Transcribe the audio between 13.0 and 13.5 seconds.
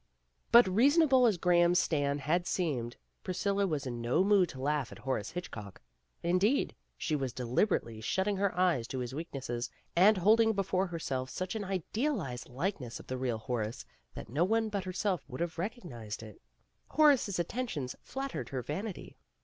the real